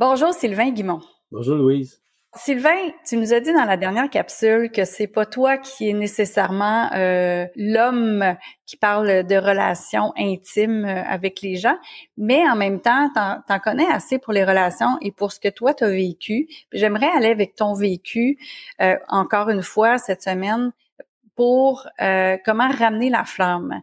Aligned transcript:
Bonjour 0.00 0.32
Sylvain 0.32 0.70
Guimont. 0.70 1.02
Bonjour 1.30 1.56
Louise. 1.56 2.00
Sylvain, 2.34 2.88
tu 3.06 3.18
nous 3.18 3.34
as 3.34 3.40
dit 3.40 3.52
dans 3.52 3.66
la 3.66 3.76
dernière 3.76 4.08
capsule 4.08 4.70
que 4.70 4.86
c'est 4.86 5.06
pas 5.06 5.26
toi 5.26 5.58
qui 5.58 5.90
est 5.90 5.92
nécessairement 5.92 6.90
euh, 6.94 7.44
l'homme 7.54 8.24
qui 8.64 8.78
parle 8.78 9.26
de 9.26 9.36
relations 9.36 10.14
intimes 10.16 10.86
euh, 10.86 11.02
avec 11.04 11.42
les 11.42 11.56
gens, 11.56 11.76
mais 12.16 12.48
en 12.48 12.56
même 12.56 12.80
temps, 12.80 13.10
t'en, 13.14 13.42
en 13.46 13.58
connais 13.58 13.88
assez 13.88 14.18
pour 14.18 14.32
les 14.32 14.42
relations 14.42 14.96
et 15.02 15.12
pour 15.12 15.32
ce 15.32 15.38
que 15.38 15.50
toi 15.50 15.74
tu 15.74 15.84
as 15.84 15.90
vécu. 15.90 16.48
J'aimerais 16.72 17.10
aller 17.14 17.28
avec 17.28 17.54
ton 17.54 17.74
vécu 17.74 18.38
euh, 18.80 18.96
encore 19.08 19.50
une 19.50 19.62
fois 19.62 19.98
cette 19.98 20.22
semaine 20.22 20.72
pour 21.36 21.86
comment 22.44 22.68
ramener 22.68 23.10
la 23.10 23.24
flamme. 23.24 23.80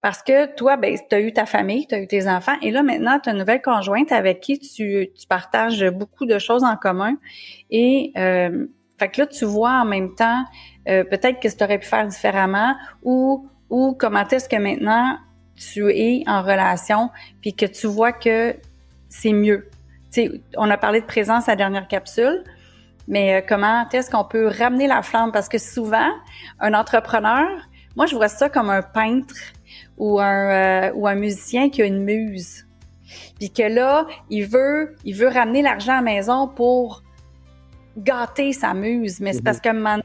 Parce 0.00 0.22
que 0.22 0.54
toi, 0.54 0.76
ben, 0.76 0.96
tu 1.08 1.14
as 1.14 1.20
eu 1.20 1.32
ta 1.32 1.44
famille, 1.44 1.86
tu 1.86 1.94
as 1.94 2.00
eu 2.00 2.06
tes 2.06 2.28
enfants, 2.28 2.56
et 2.62 2.70
là, 2.70 2.82
maintenant, 2.82 3.18
tu 3.18 3.28
as 3.28 3.32
une 3.32 3.38
nouvelle 3.38 3.60
conjointe 3.60 4.12
avec 4.12 4.40
qui 4.40 4.58
tu, 4.58 5.10
partages 5.28 5.84
beaucoup 5.90 6.24
de 6.24 6.38
choses 6.38 6.62
en 6.62 6.76
commun. 6.76 7.16
Et 7.70 8.12
euh, 8.16 8.66
fait 8.98 9.08
que 9.08 9.22
là, 9.22 9.26
tu 9.26 9.44
vois 9.44 9.72
en 9.72 9.84
même 9.84 10.14
temps 10.14 10.44
euh, 10.88 11.02
peut-être 11.04 11.40
que 11.40 11.48
tu 11.48 11.64
aurais 11.64 11.78
pu 11.78 11.86
faire 11.86 12.06
différemment 12.06 12.76
ou, 13.02 13.48
ou 13.70 13.96
comment 13.98 14.26
est-ce 14.26 14.48
que 14.48 14.56
maintenant 14.56 15.18
tu 15.56 15.90
es 15.90 16.22
en 16.28 16.42
relation, 16.42 17.10
puis 17.40 17.54
que 17.54 17.66
tu 17.66 17.88
vois 17.88 18.12
que 18.12 18.54
c'est 19.08 19.32
mieux. 19.32 19.68
on 20.56 20.70
a 20.70 20.76
parlé 20.78 21.00
de 21.00 21.06
présence 21.06 21.48
à 21.48 21.52
la 21.52 21.56
dernière 21.56 21.88
capsule, 21.88 22.44
mais 23.08 23.34
euh, 23.34 23.40
comment 23.46 23.88
est-ce 23.90 24.10
qu'on 24.10 24.24
peut 24.24 24.46
ramener 24.46 24.86
la 24.86 25.02
flamme? 25.02 25.32
Parce 25.32 25.48
que 25.48 25.58
souvent, 25.58 26.10
un 26.60 26.74
entrepreneur, 26.74 27.48
moi, 27.96 28.06
je 28.06 28.14
vois 28.14 28.28
ça 28.28 28.50
comme 28.50 28.68
un 28.70 28.82
peintre 28.82 29.34
ou 29.96 30.20
un, 30.20 30.50
euh, 30.50 30.92
ou 30.94 31.08
un 31.08 31.14
musicien 31.14 31.70
qui 31.70 31.82
a 31.82 31.86
une 31.86 32.04
muse. 32.04 32.66
Puis 33.38 33.50
que 33.50 33.62
là, 33.62 34.06
il 34.28 34.46
veut, 34.46 34.94
il 35.04 35.16
veut 35.16 35.28
ramener 35.28 35.62
l'argent 35.62 35.92
à 35.92 35.96
la 35.96 36.02
maison 36.02 36.46
pour 36.46 37.02
gâter 37.96 38.52
sa 38.52 38.74
muse. 38.74 39.20
Mais 39.20 39.32
c'est 39.32 39.42
parce 39.42 39.60
que 39.60 39.70
maintenant, 39.70 40.04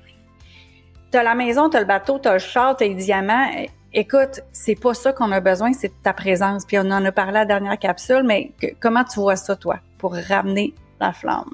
t'as 1.12 1.24
la 1.24 1.36
maison, 1.36 1.70
t'as 1.70 1.82
le 1.82 1.86
bateau, 1.86 2.20
t'as 2.20 2.34
le 2.34 2.40
char, 2.40 2.78
t'as 2.78 2.86
les 2.86 2.96
diamants. 2.96 3.50
Écoute, 3.92 4.40
c'est 4.54 4.80
pas 4.80 4.94
ça 4.94 5.12
qu'on 5.12 5.32
a 5.34 5.42
besoin, 5.42 5.74
c'est 5.74 6.02
ta 6.02 6.14
présence. 6.14 6.66
Puis 6.66 6.80
on 6.80 6.90
en 6.90 7.04
a 7.04 7.12
parlé 7.12 7.38
à 7.38 7.40
la 7.42 7.46
dernière 7.46 7.78
capsule, 7.78 8.24
mais 8.24 8.54
comment 8.80 9.04
tu 9.04 9.20
vois 9.20 9.36
ça, 9.36 9.58
toi, 9.58 9.80
pour 9.98 10.16
ramener 10.16 10.74
la 11.02 11.12
flamme? 11.12 11.54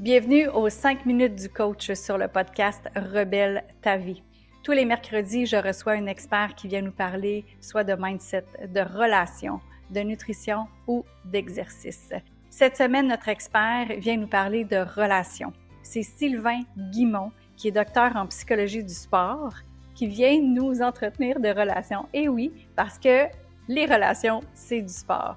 Bienvenue 0.00 0.48
aux 0.48 0.70
5 0.70 1.04
minutes 1.04 1.34
du 1.34 1.50
coach 1.50 1.92
sur 1.92 2.16
le 2.16 2.26
podcast 2.26 2.88
Rebelle 2.96 3.64
ta 3.82 3.98
vie. 3.98 4.22
Tous 4.62 4.72
les 4.72 4.86
mercredis, 4.86 5.44
je 5.44 5.56
reçois 5.56 5.92
un 5.92 6.06
expert 6.06 6.54
qui 6.54 6.68
vient 6.68 6.80
nous 6.80 6.90
parler 6.90 7.44
soit 7.60 7.84
de 7.84 7.94
mindset, 7.98 8.46
de 8.66 8.80
relations, 8.80 9.60
de 9.90 10.00
nutrition 10.00 10.68
ou 10.86 11.04
d'exercice. 11.26 12.14
Cette 12.48 12.78
semaine, 12.78 13.08
notre 13.08 13.28
expert 13.28 13.88
vient 13.98 14.16
nous 14.16 14.26
parler 14.26 14.64
de 14.64 14.78
relations. 14.78 15.52
C'est 15.82 16.02
Sylvain 16.02 16.62
Guimont, 16.78 17.30
qui 17.58 17.68
est 17.68 17.72
docteur 17.72 18.16
en 18.16 18.26
psychologie 18.28 18.82
du 18.82 18.94
sport, 18.94 19.52
qui 19.94 20.06
vient 20.06 20.40
nous 20.40 20.80
entretenir 20.80 21.40
de 21.40 21.50
relations. 21.50 22.06
Et 22.14 22.26
oui, 22.26 22.50
parce 22.74 22.98
que 22.98 23.26
les 23.68 23.84
relations, 23.84 24.40
c'est 24.54 24.80
du 24.80 24.94
sport. 24.94 25.36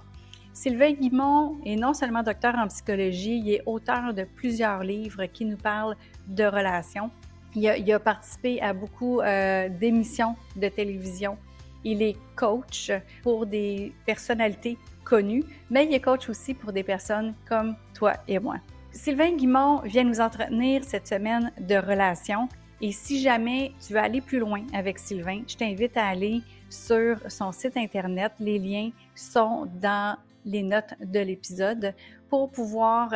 Sylvain 0.54 0.92
Guimont 0.94 1.58
est 1.66 1.76
non 1.76 1.96
seulement 1.96 2.22
docteur 2.22 2.54
en 2.56 2.68
psychologie, 2.68 3.42
il 3.44 3.54
est 3.54 3.64
auteur 3.66 4.14
de 4.14 4.24
plusieurs 4.24 4.84
livres 4.84 5.26
qui 5.26 5.46
nous 5.46 5.58
parlent 5.58 5.96
de 6.28 6.44
relations. 6.44 7.10
Il 7.56 7.68
a, 7.68 8.00
participé 8.00 8.62
à 8.62 8.74
beaucoup 8.74 9.20
euh, 9.20 9.68
d'émissions 9.68 10.36
de 10.56 10.68
télévision. 10.70 11.38
Il 11.84 12.02
est 12.02 12.16
coach 12.36 12.92
pour 13.24 13.46
des 13.46 13.94
personnalités 14.06 14.78
connues, 15.04 15.44
mais 15.70 15.86
il 15.86 15.94
est 15.94 16.00
coach 16.00 16.30
aussi 16.30 16.54
pour 16.54 16.72
des 16.72 16.84
personnes 16.84 17.34
comme 17.48 17.76
toi 17.94 18.14
et 18.28 18.40
moi. 18.40 18.58
Sylvain 18.92 19.36
Guimont 19.36 19.82
vient 19.82 20.04
nous 20.04 20.22
entretenir 20.22 20.84
cette 20.84 21.08
semaine 21.08 21.52
de 21.60 21.76
relations. 21.76 22.48
Et 22.80 22.92
si 22.92 23.22
jamais 23.22 23.72
tu 23.86 23.94
veux 23.94 24.00
aller 24.00 24.22
plus 24.22 24.40
loin 24.40 24.62
avec 24.74 25.00
Sylvain, 25.00 25.42
je 25.48 25.56
t'invite 25.56 25.98
à 25.98 26.08
aller 26.08 26.42
sur 26.70 27.18
son 27.28 27.52
site 27.52 27.76
Internet. 27.76 28.34
Les 28.40 28.60
liens 28.60 28.92
sont 29.16 29.68
dans 29.82 30.18
les 30.46 30.64
notes 30.64 30.94
de 31.00 31.20
l'épisode 31.20 31.94
pour 32.30 32.52
pouvoir 32.52 33.14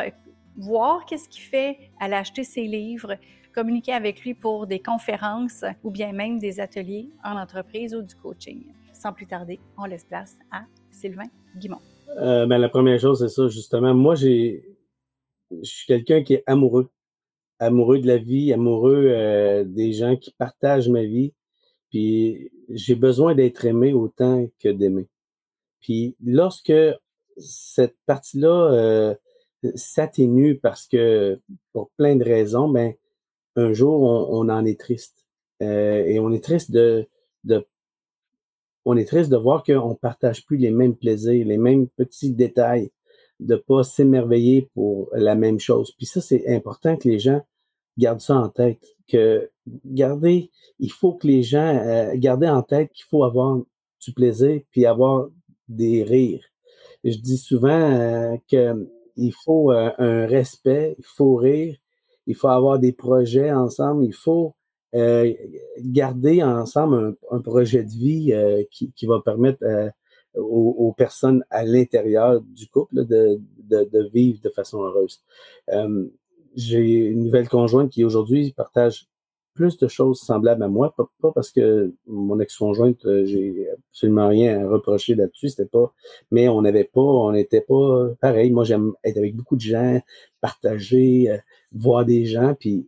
voir 0.56 1.04
qu'est-ce 1.06 1.28
qu'il 1.28 1.42
fait, 1.42 1.78
aller 2.00 2.14
acheter 2.14 2.44
ses 2.44 2.64
livres, 2.64 3.16
communiquer 3.54 3.92
avec 3.92 4.22
lui 4.22 4.34
pour 4.34 4.66
des 4.66 4.80
conférences 4.80 5.64
ou 5.82 5.90
bien 5.90 6.12
même 6.12 6.38
des 6.38 6.60
ateliers 6.60 7.08
en 7.24 7.36
entreprise 7.36 7.94
ou 7.94 8.02
du 8.02 8.14
coaching. 8.14 8.66
Sans 8.92 9.12
plus 9.12 9.26
tarder, 9.26 9.60
on 9.76 9.84
laisse 9.84 10.04
place 10.04 10.36
à 10.50 10.64
Sylvain 10.90 11.28
Guimont. 11.56 11.80
Euh, 12.18 12.46
ben, 12.46 12.58
la 12.58 12.68
première 12.68 12.98
chose, 12.98 13.20
c'est 13.20 13.28
ça, 13.28 13.48
justement. 13.48 13.94
Moi, 13.94 14.14
j'ai, 14.14 14.64
je 15.50 15.68
suis 15.68 15.86
quelqu'un 15.86 16.22
qui 16.22 16.34
est 16.34 16.42
amoureux. 16.46 16.90
Amoureux 17.60 17.98
de 17.98 18.06
la 18.06 18.18
vie, 18.18 18.52
amoureux 18.52 19.06
euh, 19.08 19.64
des 19.64 19.92
gens 19.92 20.16
qui 20.16 20.32
partagent 20.32 20.88
ma 20.88 21.02
vie. 21.02 21.32
Puis 21.90 22.50
j'ai 22.68 22.94
besoin 22.94 23.34
d'être 23.34 23.64
aimé 23.64 23.92
autant 23.92 24.46
que 24.60 24.68
d'aimer. 24.68 25.08
Puis 25.80 26.16
lorsque 26.24 26.72
cette 27.38 27.96
partie-là 28.06 28.72
euh, 28.72 29.14
s'atténue 29.74 30.58
parce 30.58 30.86
que 30.86 31.40
pour 31.72 31.90
plein 31.96 32.16
de 32.16 32.24
raisons, 32.24 32.68
ben 32.68 32.94
un 33.56 33.72
jour, 33.72 34.02
on, 34.02 34.48
en 34.48 34.64
est 34.64 34.78
triste. 34.78 35.26
Euh, 35.62 36.04
et 36.04 36.20
on 36.20 36.30
est 36.30 36.42
triste 36.42 36.70
de, 36.70 37.08
de 37.44 37.66
on 38.84 38.96
est 38.96 39.04
triste 39.04 39.30
de 39.30 39.36
voir 39.36 39.64
qu'on 39.64 39.94
partage 39.94 40.46
plus 40.46 40.56
les 40.56 40.70
mêmes 40.70 40.96
plaisirs, 40.96 41.44
les 41.46 41.58
mêmes 41.58 41.88
petits 41.88 42.32
détails, 42.32 42.90
de 43.40 43.56
pas 43.56 43.84
s'émerveiller 43.84 44.70
pour 44.74 45.10
la 45.12 45.34
même 45.34 45.60
chose. 45.60 45.92
Puis 45.92 46.06
ça, 46.06 46.20
c'est 46.20 46.48
important 46.48 46.96
que 46.96 47.08
les 47.08 47.18
gens 47.18 47.42
gardent 47.98 48.20
ça 48.20 48.36
en 48.36 48.48
tête. 48.48 48.96
Que 49.08 49.50
garder, 49.84 50.50
il 50.78 50.92
faut 50.92 51.12
que 51.12 51.26
les 51.26 51.42
gens 51.42 51.76
euh, 51.76 52.12
gardent 52.14 52.44
en 52.44 52.62
tête 52.62 52.92
qu'il 52.92 53.04
faut 53.04 53.24
avoir 53.24 53.58
du 54.00 54.12
plaisir 54.12 54.60
puis 54.70 54.86
avoir 54.86 55.28
des 55.68 56.02
rires. 56.02 56.44
Je 57.04 57.16
dis 57.16 57.38
souvent 57.38 57.68
euh, 57.68 58.36
qu'il 58.48 59.32
faut 59.44 59.72
euh, 59.72 59.90
un 59.98 60.26
respect, 60.26 60.96
il 60.98 61.04
faut 61.04 61.36
rire, 61.36 61.76
il 62.26 62.34
faut 62.34 62.48
avoir 62.48 62.78
des 62.78 62.92
projets 62.92 63.52
ensemble, 63.52 64.04
il 64.04 64.14
faut 64.14 64.54
euh, 64.94 65.32
garder 65.80 66.42
ensemble 66.42 67.16
un, 67.30 67.40
projet 67.40 67.84
de 67.84 67.90
vie 67.90 68.66
qui, 68.70 69.06
va 69.06 69.20
permettre 69.20 69.64
aux, 70.34 70.94
personnes 70.96 71.44
à 71.50 71.64
l'intérieur 71.64 72.40
du 72.40 72.68
couple 72.68 73.06
de, 73.06 73.40
vivre 74.12 74.40
de 74.42 74.50
façon 74.50 74.82
heureuse. 74.82 75.22
J'ai 76.54 76.80
une 76.80 77.22
nouvelle 77.24 77.48
conjointe 77.48 77.90
qui 77.90 78.04
aujourd'hui 78.04 78.52
partage 78.56 79.06
plus 79.58 79.76
de 79.76 79.88
choses 79.88 80.20
semblables 80.20 80.62
à 80.62 80.68
moi, 80.68 80.94
pas, 80.96 81.32
parce 81.34 81.50
que 81.50 81.92
mon 82.06 82.38
ex-conjointe, 82.38 83.00
j'ai 83.24 83.66
absolument 83.90 84.28
rien 84.28 84.64
à 84.64 84.68
reprocher 84.68 85.16
là-dessus, 85.16 85.48
c'était 85.48 85.66
pas, 85.66 85.92
mais 86.30 86.48
on 86.48 86.62
n'avait 86.62 86.84
pas, 86.84 87.00
on 87.00 87.32
n'était 87.32 87.60
pas 87.60 88.08
pareil. 88.20 88.52
Moi, 88.52 88.62
j'aime 88.62 88.92
être 89.02 89.16
avec 89.16 89.34
beaucoup 89.34 89.56
de 89.56 89.60
gens, 89.60 90.00
partager, 90.40 91.28
voir 91.72 92.04
des 92.04 92.24
gens, 92.24 92.54
puis 92.54 92.86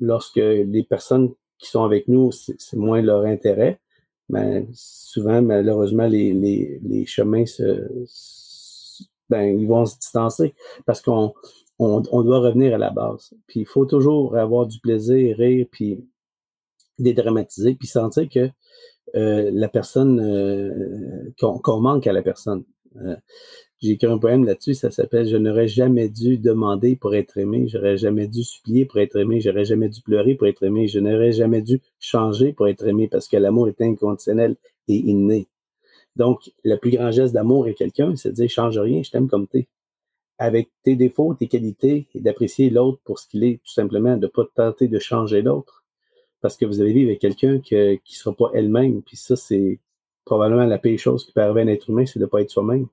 lorsque 0.00 0.36
les 0.36 0.86
personnes 0.88 1.34
qui 1.58 1.68
sont 1.68 1.84
avec 1.84 2.08
nous, 2.08 2.32
c'est 2.32 2.76
moins 2.76 3.02
leur 3.02 3.26
intérêt, 3.26 3.78
ben, 4.30 4.66
souvent, 4.72 5.42
malheureusement, 5.42 6.06
les, 6.06 6.32
les, 6.32 6.80
les 6.82 7.04
chemins 7.04 7.44
se, 7.44 7.86
ben, 9.28 9.58
ils 9.60 9.68
vont 9.68 9.84
se 9.84 9.98
distancer 9.98 10.54
parce 10.86 11.02
qu'on 11.02 11.34
on, 11.78 12.00
doit 12.00 12.38
revenir 12.38 12.74
à 12.74 12.78
la 12.78 12.90
base. 12.90 13.34
Puis 13.46 13.60
il 13.60 13.66
faut 13.66 13.84
toujours 13.84 14.36
avoir 14.36 14.66
du 14.66 14.78
plaisir, 14.78 15.36
rire, 15.36 15.66
puis 15.70 16.04
dédramatiser, 16.98 17.74
puis 17.74 17.88
sentir 17.88 18.28
que 18.28 18.50
euh, 19.14 19.50
la 19.52 19.68
personne, 19.68 20.20
euh, 20.20 21.30
qu'on 21.38 21.80
manque 21.80 22.06
à 22.06 22.12
la 22.12 22.22
personne. 22.22 22.64
Euh, 22.96 23.16
j'ai 23.82 23.92
écrit 23.92 24.06
un 24.06 24.18
poème 24.18 24.44
là-dessus, 24.44 24.74
ça 24.74 24.90
s'appelle 24.90 25.28
Je 25.28 25.36
n'aurais 25.36 25.68
jamais 25.68 26.08
dû 26.08 26.38
demander 26.38 26.96
pour 26.96 27.14
être 27.14 27.36
aimé, 27.36 27.68
j'aurais 27.68 27.98
jamais 27.98 28.26
dû 28.26 28.42
supplier 28.42 28.86
pour 28.86 29.00
être 29.00 29.16
aimé, 29.16 29.40
j'aurais 29.40 29.66
jamais 29.66 29.90
dû 29.90 30.00
pleurer 30.00 30.34
pour 30.34 30.46
être 30.46 30.62
aimé, 30.62 30.88
je 30.88 30.98
n'aurais 30.98 31.32
jamais 31.32 31.60
dû 31.60 31.82
changer 32.00 32.54
pour 32.54 32.68
être 32.68 32.86
aimé 32.86 33.06
parce 33.10 33.28
que 33.28 33.36
l'amour 33.36 33.68
est 33.68 33.80
inconditionnel 33.82 34.56
et 34.88 34.96
inné. 34.96 35.48
Donc, 36.16 36.52
le 36.64 36.76
plus 36.76 36.90
grand 36.90 37.10
geste 37.10 37.34
d'amour 37.34 37.68
est 37.68 37.74
quelqu'un, 37.74 38.16
c'est 38.16 38.30
de 38.30 38.34
dire 38.34 38.48
change 38.48 38.78
rien, 38.78 39.02
je 39.02 39.10
t'aime 39.10 39.28
comme 39.28 39.46
t'es. 39.46 39.68
Avec 40.38 40.70
tes 40.82 40.96
défauts, 40.96 41.34
tes 41.34 41.48
qualités 41.48 42.08
et 42.14 42.20
d'apprécier 42.20 42.70
l'autre 42.70 43.00
pour 43.04 43.18
ce 43.18 43.26
qu'il 43.28 43.44
est, 43.44 43.56
tout 43.64 43.72
simplement, 43.72 44.16
de 44.16 44.26
pas 44.26 44.44
tenter 44.54 44.88
de 44.88 44.98
changer 44.98 45.42
l'autre. 45.42 45.84
Parce 46.40 46.56
que 46.56 46.66
vous 46.66 46.80
allez 46.80 46.92
vivre 46.92 47.08
avec 47.08 47.20
quelqu'un 47.20 47.60
qui 47.60 47.74
ne 47.74 47.98
sera 48.06 48.34
pas 48.34 48.50
elle-même. 48.52 49.02
Puis 49.02 49.16
ça, 49.16 49.36
c'est 49.36 49.80
probablement 50.24 50.66
la 50.66 50.78
pire 50.78 50.98
chose 50.98 51.24
qui 51.24 51.32
peut 51.32 51.40
arriver 51.40 51.62
à 51.62 51.64
un 51.64 51.68
être 51.68 51.88
humain, 51.88 52.04
c'est 52.04 52.18
de 52.18 52.24
ne 52.24 52.28
pas 52.28 52.42
être 52.42 52.50
soi-même 52.50 52.88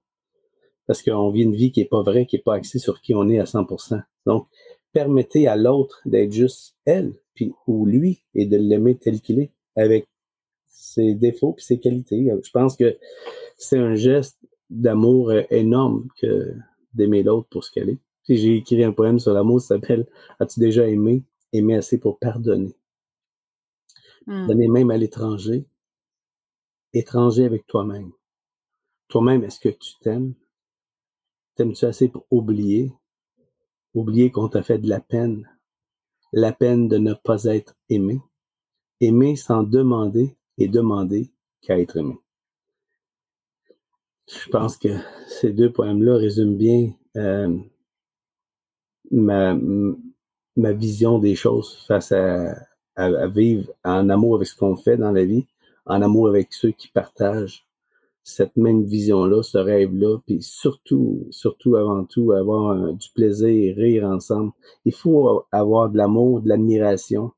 parce 0.88 1.02
qu'on 1.02 1.30
vit 1.30 1.44
une 1.44 1.56
vie 1.56 1.72
qui 1.72 1.82
est 1.82 1.90
pas 1.90 2.02
vraie, 2.02 2.26
qui 2.26 2.36
est 2.36 2.44
pas 2.44 2.56
axée 2.56 2.80
sur 2.80 3.02
qui 3.02 3.14
on 3.16 3.30
est 3.30 3.40
à 3.40 3.46
100%. 3.46 4.02
Donc, 4.26 4.48
permettez 4.92 5.48
à 5.48 5.56
l'autre 5.56 6.02
d'être 6.06 6.32
juste 6.32 6.76
elle, 6.86 7.14
puis 7.34 7.54
ou 7.68 7.86
lui, 7.86 8.24
et 8.36 8.46
de 8.46 8.58
l'aimer 8.58 8.98
tel 8.98 9.22
qu'il 9.22 9.40
est, 9.40 9.52
avec 9.76 10.08
ses 10.68 11.14
défauts 11.14 11.54
puis 11.54 11.64
ses 11.64 11.80
qualités. 11.80 12.30
Je 12.44 12.52
pense 12.52 12.76
que 12.76 12.98
c'est 13.58 13.78
un 13.78 13.96
geste 13.96 14.38
d'amour 14.70 15.30
euh, 15.30 15.44
énorme 15.50 16.08
que 16.20 16.54
d'aimer 16.94 17.24
l'autre 17.24 17.48
pour 17.50 17.64
ce 17.64 17.72
qu'elle 17.72 17.90
est. 17.90 18.00
J'ai 18.28 18.56
écrit 18.56 18.84
un 18.84 18.94
poème 18.94 19.20
sur 19.20 19.34
l'amour 19.34 19.60
qui 19.60 19.68
s'appelle 19.68 20.08
As-tu 20.40 20.60
déjà 20.60 20.88
aimé? 20.88 21.24
Aimer 21.52 21.76
assez 21.76 22.00
pour 22.00 22.18
pardonner? 22.20 22.76
Donner 24.26 24.70
même 24.70 24.90
à 24.90 24.98
l'étranger, 24.98 25.66
étranger 26.94 27.44
avec 27.46 27.68
toi-même. 27.68 28.12
Toi-même, 29.10 29.44
est-ce 29.44 29.60
que 29.60 29.70
tu 29.70 29.98
t'aimes? 30.00 30.34
T'aimes-tu 31.56 31.86
assez 31.86 32.08
pour 32.08 32.26
oublier? 32.32 32.94
Oublier 33.94 34.32
qu'on 34.32 34.48
t'a 34.48 34.64
fait 34.64 34.80
de 34.80 34.90
la 34.90 35.02
peine. 35.02 35.50
La 36.32 36.54
peine 36.54 36.88
de 36.88 36.98
ne 36.98 37.14
pas 37.14 37.44
être 37.44 37.76
aimé. 37.90 38.22
Aimer 39.02 39.36
sans 39.36 39.64
demander 39.64 40.34
et 40.58 40.68
demander 40.68 41.32
qu'à 41.62 41.80
être 41.80 41.98
aimé. 41.98 42.18
Je 44.28 44.50
pense 44.50 44.78
que 44.78 44.90
ces 45.28 45.52
deux 45.52 45.72
poèmes-là 45.72 46.18
résument 46.18 46.56
bien 46.56 46.92
euh, 47.18 47.56
ma, 49.12 49.56
ma 50.56 50.72
vision 50.72 51.20
des 51.20 51.36
choses 51.36 51.78
face 51.88 52.12
à, 52.12 52.56
vivre 53.28 53.72
en 53.84 54.10
amour 54.10 54.36
avec 54.36 54.48
ce 54.48 54.56
qu'on 54.56 54.76
fait 54.76 54.98
dans 54.98 55.12
la 55.12 55.26
vie, 55.26 55.48
en 55.86 56.02
amour 56.02 56.28
avec 56.28 56.54
ceux 56.54 56.72
qui 56.72 56.88
partagent 56.90 57.66
cette 58.24 58.56
même 58.56 58.86
vision-là, 58.86 59.44
ce 59.44 59.58
rêve-là, 59.58 60.20
puis 60.26 60.42
surtout, 60.42 61.28
surtout 61.30 61.76
avant 61.76 62.06
tout, 62.06 62.32
avoir 62.32 62.94
du 62.94 63.10
plaisir, 63.10 63.76
rire 63.76 64.06
ensemble. 64.06 64.52
Il 64.86 64.94
faut 64.94 65.46
avoir 65.52 65.90
de 65.90 65.98
l'amour, 65.98 66.42
de 66.42 66.48
l'admiration, 66.48 67.32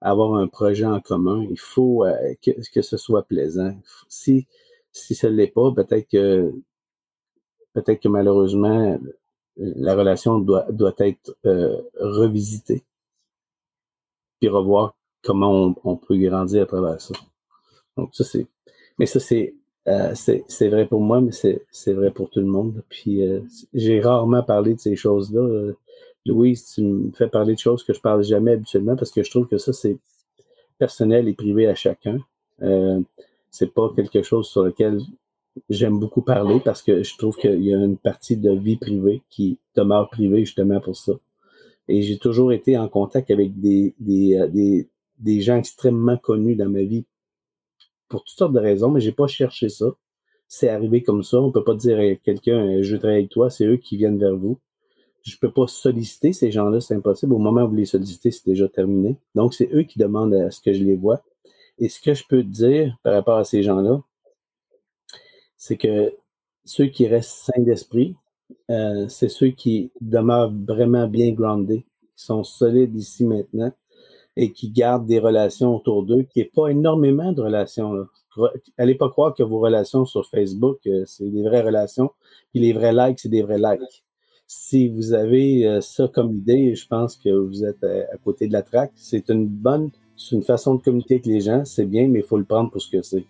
avoir 0.00 0.34
un 0.34 0.46
projet 0.46 0.84
en 0.84 1.00
commun. 1.00 1.44
Il 1.50 1.58
faut 1.58 2.04
euh, 2.04 2.14
que, 2.40 2.52
que, 2.72 2.82
ce 2.82 2.96
soit 2.96 3.24
plaisant. 3.24 3.74
Si 4.08 4.46
si 4.92 5.14
ce 5.14 5.26
l'est 5.26 5.48
pas, 5.48 5.72
peut-être 5.72 6.08
que 6.08 6.52
peut-être 7.74 8.00
que 8.00 8.08
malheureusement 8.08 8.98
la 9.56 9.94
relation 9.94 10.38
doit 10.38 10.66
doit 10.70 10.94
être 10.98 11.36
euh, 11.46 11.80
revisitée 11.98 12.84
puis 14.40 14.48
revoir 14.48 14.94
comment 15.22 15.74
on, 15.84 15.96
peut 15.96 16.16
grandir 16.16 16.62
à 16.62 16.66
travers 16.66 17.00
ça. 17.00 17.14
Donc 17.96 18.14
ça 18.14 18.24
c'est 18.24 18.46
mais 18.98 19.06
ça 19.06 19.20
c'est 19.20 19.54
euh, 19.88 20.14
c'est 20.14 20.68
vrai 20.68 20.86
pour 20.86 21.00
moi, 21.00 21.20
mais 21.22 21.32
c'est 21.32 21.92
vrai 21.94 22.10
pour 22.10 22.28
tout 22.28 22.40
le 22.40 22.46
monde. 22.46 22.82
Puis 22.90 23.22
euh, 23.22 23.40
j'ai 23.72 24.00
rarement 24.00 24.42
parlé 24.42 24.74
de 24.74 24.80
ces 24.80 24.96
choses-là. 24.96 25.72
Louise, 26.26 26.72
tu 26.74 26.82
me 26.82 27.10
fais 27.12 27.28
parler 27.28 27.54
de 27.54 27.58
choses 27.58 27.82
que 27.84 27.94
je 27.94 28.00
parle 28.00 28.22
jamais 28.22 28.52
habituellement 28.52 28.96
parce 28.96 29.10
que 29.10 29.22
je 29.22 29.30
trouve 29.30 29.46
que 29.46 29.56
ça, 29.56 29.72
c'est 29.72 29.96
personnel 30.78 31.26
et 31.26 31.32
privé 31.32 31.66
à 31.66 31.74
chacun. 31.74 32.18
C'est 33.58 33.74
pas 33.74 33.90
quelque 33.92 34.22
chose 34.22 34.46
sur 34.48 34.62
lequel 34.62 35.00
j'aime 35.68 35.98
beaucoup 35.98 36.22
parler 36.22 36.60
parce 36.64 36.80
que 36.80 37.02
je 37.02 37.16
trouve 37.16 37.36
qu'il 37.36 37.64
y 37.64 37.74
a 37.74 37.78
une 37.78 37.96
partie 37.96 38.36
de 38.36 38.52
vie 38.52 38.76
privée 38.76 39.22
qui 39.30 39.58
demeure 39.74 40.08
privée 40.10 40.44
justement 40.44 40.80
pour 40.80 40.96
ça. 40.96 41.14
Et 41.88 42.02
j'ai 42.02 42.18
toujours 42.18 42.52
été 42.52 42.78
en 42.78 42.88
contact 42.88 43.32
avec 43.32 43.58
des, 43.58 43.94
des, 43.98 44.36
euh, 44.36 45.40
gens 45.40 45.56
extrêmement 45.56 46.16
connus 46.16 46.54
dans 46.54 46.68
ma 46.68 46.82
vie 46.82 47.04
pour 48.08 48.22
toutes 48.22 48.38
sortes 48.38 48.52
de 48.52 48.60
raisons, 48.60 48.92
mais 48.92 49.00
j'ai 49.00 49.10
pas 49.10 49.26
cherché 49.26 49.68
ça. 49.68 49.86
C'est 50.46 50.68
arrivé 50.68 51.02
comme 51.02 51.24
ça. 51.24 51.40
On 51.40 51.50
peut 51.50 51.64
pas 51.64 51.74
dire 51.74 51.98
à 51.98 52.14
quelqu'un, 52.14 52.80
je 52.82 52.94
travaille 52.94 53.18
avec 53.18 53.30
toi, 53.30 53.50
c'est 53.50 53.66
eux 53.66 53.76
qui 53.76 53.96
viennent 53.96 54.18
vers 54.18 54.36
vous. 54.36 54.58
Je 55.24 55.36
peux 55.36 55.50
pas 55.50 55.66
solliciter 55.66 56.32
ces 56.32 56.52
gens-là, 56.52 56.80
c'est 56.80 56.94
impossible. 56.94 57.34
Au 57.34 57.38
moment 57.38 57.64
où 57.64 57.70
vous 57.70 57.76
les 57.76 57.86
sollicitez, 57.86 58.30
c'est 58.30 58.46
déjà 58.46 58.68
terminé. 58.68 59.16
Donc, 59.34 59.52
c'est 59.52 59.68
eux 59.74 59.82
qui 59.82 59.98
demandent 59.98 60.34
à 60.34 60.52
ce 60.52 60.60
que 60.60 60.72
je 60.72 60.84
les 60.84 60.94
vois. 60.94 61.24
Et 61.78 61.88
ce 61.88 62.00
que 62.00 62.14
je 62.14 62.24
peux 62.28 62.42
te 62.42 62.48
dire 62.48 62.96
par 63.02 63.14
rapport 63.14 63.38
à 63.38 63.44
ces 63.44 63.62
gens-là, 63.62 64.00
c'est 65.56 65.76
que 65.76 66.12
ceux 66.64 66.86
qui 66.86 67.06
restent 67.06 67.50
sains 67.50 67.62
d'esprit, 67.62 68.16
euh, 68.70 69.08
c'est 69.08 69.28
ceux 69.28 69.48
qui 69.48 69.92
demeurent 70.00 70.52
vraiment 70.52 71.06
bien 71.06 71.32
groundés, 71.32 71.86
qui 72.16 72.24
sont 72.24 72.44
solides 72.44 72.96
ici 72.96 73.24
maintenant 73.24 73.72
et 74.36 74.52
qui 74.52 74.70
gardent 74.70 75.06
des 75.06 75.18
relations 75.18 75.74
autour 75.74 76.04
d'eux, 76.04 76.22
qui 76.22 76.40
n'est 76.40 76.50
pas 76.54 76.68
énormément 76.68 77.32
de 77.32 77.42
relations. 77.42 78.06
Allez 78.76 78.94
pas 78.94 79.08
croire 79.08 79.34
que 79.34 79.42
vos 79.42 79.58
relations 79.58 80.04
sur 80.04 80.26
Facebook, 80.26 80.78
euh, 80.86 81.04
c'est 81.06 81.28
des 81.28 81.42
vraies 81.42 81.62
relations, 81.62 82.10
puis 82.52 82.60
les 82.60 82.72
vrais 82.72 82.92
likes, 82.92 83.18
c'est 83.18 83.28
des 83.28 83.42
vrais 83.42 83.58
likes. 83.58 84.04
Si 84.46 84.88
vous 84.88 85.12
avez 85.12 85.66
euh, 85.66 85.80
ça 85.80 86.08
comme 86.08 86.32
idée, 86.32 86.74
je 86.74 86.86
pense 86.86 87.16
que 87.16 87.30
vous 87.30 87.64
êtes 87.64 87.82
à 87.84 88.16
côté 88.24 88.46
de 88.48 88.52
la 88.52 88.62
traque. 88.62 88.92
C'est 88.94 89.28
une 89.28 89.46
bonne 89.46 89.90
c'est 90.18 90.34
une 90.34 90.42
façon 90.42 90.74
de 90.74 90.82
communiquer 90.82 91.14
avec 91.14 91.26
les 91.26 91.40
gens, 91.40 91.64
c'est 91.64 91.86
bien, 91.86 92.08
mais 92.08 92.18
il 92.18 92.24
faut 92.24 92.36
le 92.36 92.44
prendre 92.44 92.70
pour 92.70 92.82
ce 92.82 92.90
que 92.90 93.00
c'est. 93.02 93.24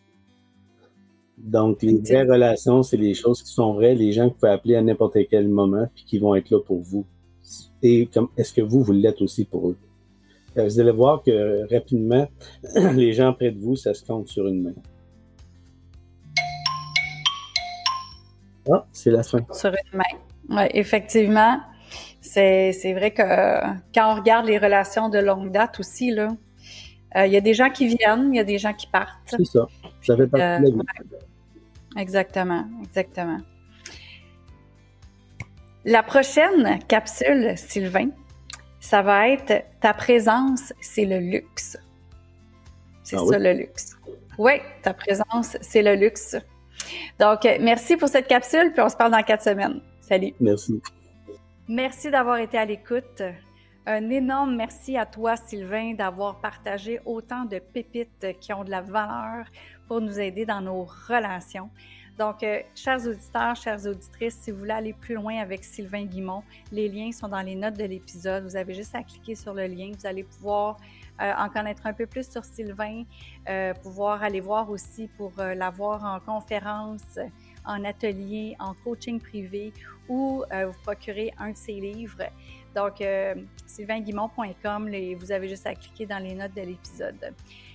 Donc, 1.36 1.82
les 1.82 1.98
vraies 1.98 2.22
relations, 2.22 2.82
c'est 2.82 2.96
les 2.96 3.14
choses 3.14 3.42
qui 3.42 3.52
sont 3.52 3.74
vraies, 3.74 3.94
les 3.94 4.10
gens 4.12 4.28
que 4.28 4.34
vous 4.34 4.40
pouvez 4.40 4.52
appeler 4.52 4.74
à 4.74 4.82
n'importe 4.82 5.18
quel 5.30 5.48
moment, 5.48 5.86
puis 5.94 6.04
qui 6.04 6.18
vont 6.18 6.34
être 6.34 6.50
là 6.50 6.58
pour 6.60 6.80
vous. 6.80 7.04
Et 7.82 8.06
comme 8.06 8.28
est-ce 8.36 8.54
que 8.54 8.62
vous, 8.62 8.82
vous 8.82 8.92
l'êtes 8.92 9.20
aussi 9.20 9.44
pour 9.44 9.68
eux? 9.68 9.76
Euh, 10.56 10.64
vous 10.64 10.80
allez 10.80 10.90
voir 10.90 11.22
que 11.22 11.72
rapidement, 11.72 12.26
les 12.94 13.12
gens 13.12 13.34
près 13.34 13.50
de 13.50 13.58
vous, 13.58 13.76
ça 13.76 13.92
se 13.92 14.02
compte 14.04 14.26
sur 14.28 14.46
une 14.48 14.62
main. 14.62 14.74
Ah, 18.72 18.86
c'est 18.92 19.10
la 19.10 19.22
fin. 19.22 19.40
Sur 19.52 19.70
une 19.70 19.98
main. 19.98 20.04
Oui, 20.48 20.68
effectivement. 20.72 21.60
C'est 22.20 22.92
vrai 22.94 23.12
que 23.12 23.22
quand 23.94 24.12
on 24.12 24.16
regarde 24.16 24.46
les 24.46 24.58
relations 24.58 25.08
de 25.08 25.18
longue 25.18 25.50
date 25.50 25.80
aussi, 25.80 26.10
là, 26.10 26.28
euh, 27.16 27.26
il 27.26 27.32
y 27.32 27.36
a 27.36 27.40
des 27.40 27.54
gens 27.54 27.70
qui 27.70 27.86
viennent, 27.86 28.32
il 28.32 28.36
y 28.36 28.40
a 28.40 28.44
des 28.44 28.58
gens 28.58 28.74
qui 28.74 28.86
partent. 28.86 29.16
C'est 29.26 29.44
ça. 29.44 29.66
Ça 30.02 30.16
fait 30.16 30.26
partie 30.26 30.62
de 30.62 30.76
la 30.78 30.82
vie. 30.82 30.82
Exactement, 31.96 32.64
exactement. 32.82 33.38
La 35.84 36.02
prochaine 36.02 36.78
capsule, 36.86 37.56
Sylvain, 37.56 38.10
ça 38.78 39.02
va 39.02 39.28
être 39.28 39.64
ta 39.80 39.94
présence, 39.94 40.72
c'est 40.80 41.06
le 41.06 41.18
luxe. 41.18 41.78
C'est 43.02 43.16
ah 43.16 43.24
ça 43.26 43.38
le 43.38 43.52
luxe. 43.54 43.96
Oui, 44.36 44.52
ta 44.82 44.92
présence, 44.92 45.56
c'est 45.62 45.82
le 45.82 45.94
luxe. 45.94 46.36
Donc, 47.18 47.44
merci 47.60 47.96
pour 47.96 48.08
cette 48.08 48.28
capsule, 48.28 48.70
puis 48.72 48.82
on 48.82 48.88
se 48.88 48.96
parle 48.96 49.12
dans 49.12 49.22
quatre 49.22 49.42
semaines. 49.42 49.80
Salut. 50.00 50.34
Merci. 50.40 50.80
Merci 51.68 52.10
d'avoir 52.10 52.36
été 52.36 52.58
à 52.58 52.64
l'écoute. 52.64 53.22
Un 53.90 54.10
énorme 54.10 54.54
merci 54.54 54.98
à 54.98 55.06
toi, 55.06 55.34
Sylvain, 55.38 55.94
d'avoir 55.94 56.42
partagé 56.42 57.00
autant 57.06 57.46
de 57.46 57.58
pépites 57.58 58.38
qui 58.38 58.52
ont 58.52 58.62
de 58.62 58.70
la 58.70 58.82
valeur 58.82 59.46
pour 59.86 60.02
nous 60.02 60.20
aider 60.20 60.44
dans 60.44 60.60
nos 60.60 60.84
relations. 60.84 61.70
Donc, 62.18 62.42
euh, 62.42 62.60
chers 62.74 63.06
auditeurs, 63.06 63.56
chères 63.56 63.86
auditrices, 63.86 64.40
si 64.42 64.50
vous 64.50 64.58
voulez 64.58 64.72
aller 64.72 64.92
plus 64.92 65.14
loin 65.14 65.38
avec 65.38 65.64
Sylvain 65.64 66.04
Guimont, 66.04 66.42
les 66.70 66.90
liens 66.90 67.12
sont 67.12 67.28
dans 67.28 67.40
les 67.40 67.54
notes 67.54 67.78
de 67.78 67.84
l'épisode. 67.84 68.44
Vous 68.44 68.56
avez 68.56 68.74
juste 68.74 68.94
à 68.94 69.02
cliquer 69.02 69.34
sur 69.34 69.54
le 69.54 69.66
lien. 69.66 69.90
Vous 69.98 70.06
allez 70.06 70.24
pouvoir 70.24 70.76
euh, 71.22 71.32
en 71.38 71.48
connaître 71.48 71.86
un 71.86 71.94
peu 71.94 72.04
plus 72.04 72.30
sur 72.30 72.44
Sylvain, 72.44 73.04
euh, 73.48 73.72
pouvoir 73.72 74.22
aller 74.22 74.40
voir 74.40 74.68
aussi 74.68 75.08
pour 75.16 75.32
l'avoir 75.38 76.04
en 76.04 76.20
conférence, 76.20 77.18
en 77.64 77.82
atelier, 77.86 78.54
en 78.58 78.74
coaching 78.84 79.18
privé 79.18 79.72
ou 80.10 80.44
vous 80.50 80.78
procurer 80.84 81.32
un 81.38 81.52
de 81.52 81.56
ses 81.56 81.80
livres. 81.80 82.24
Donc, 82.78 83.00
euh, 83.00 83.34
sylvainguimont.com, 83.66 84.88
vous 85.18 85.32
avez 85.32 85.48
juste 85.48 85.66
à 85.66 85.74
cliquer 85.74 86.06
dans 86.06 86.22
les 86.22 86.32
notes 86.32 86.54
de 86.54 86.60
l'épisode. 86.60 87.34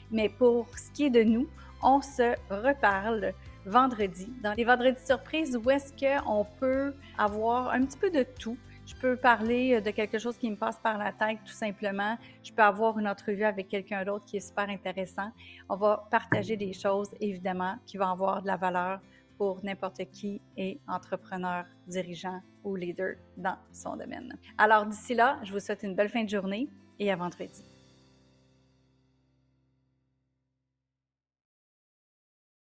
Mais 0.10 0.30
pour 0.30 0.66
ce 0.78 0.90
qui 0.92 1.08
est 1.08 1.10
de 1.10 1.24
nous, 1.24 1.50
on 1.84 2.02
se 2.02 2.36
reparle 2.50 3.34
vendredi, 3.66 4.32
dans 4.42 4.54
les 4.54 4.64
vendredis 4.64 5.06
surprises 5.06 5.60
où 5.62 5.70
est-ce 5.70 5.92
qu'on 5.92 6.46
peut 6.58 6.94
avoir 7.18 7.72
un 7.72 7.84
petit 7.84 7.98
peu 7.98 8.10
de 8.12 8.24
tout? 8.24 8.58
Je 8.86 8.96
peux 8.96 9.18
parler 9.18 9.82
de 9.82 9.92
quelque 9.92 10.20
chose 10.20 10.38
qui 10.38 10.50
me 10.50 10.56
passe 10.56 10.78
par 10.78 10.98
la 10.98 11.12
tête 11.12 11.40
tout 11.46 11.52
simplement. 11.52 12.18
Je 12.42 12.54
peux 12.54 12.64
avoir 12.64 12.98
une 12.98 13.08
entrevue 13.10 13.44
avec 13.44 13.68
quelqu'un 13.68 14.06
d'autre 14.06 14.24
qui 14.24 14.38
est 14.38 14.48
super 14.48 14.70
intéressant. 14.70 15.32
On 15.68 15.76
va 15.76 16.08
partager 16.12 16.56
des 16.56 16.72
choses, 16.72 17.10
évidemment, 17.20 17.76
qui 17.86 17.98
vont 17.98 18.08
avoir 18.08 18.42
de 18.42 18.48
la 18.48 18.56
valeur 18.56 19.02
pour 19.38 19.64
n'importe 19.64 20.06
qui 20.12 20.42
est 20.58 20.80
entrepreneur, 20.88 21.66
dirigeant 21.88 22.42
ou 22.64 22.76
leader 22.76 23.16
dans 23.38 23.58
son 23.72 23.96
domaine. 23.96 24.38
Alors 24.58 24.86
d'ici 24.86 25.14
là, 25.14 25.40
je 25.44 25.52
vous 25.52 25.60
souhaite 25.60 25.84
une 25.84 25.96
belle 25.96 26.10
fin 26.10 26.24
de 26.24 26.30
journée 26.30 26.70
et 27.00 27.12
à 27.12 27.16
vendredi. 27.16 27.73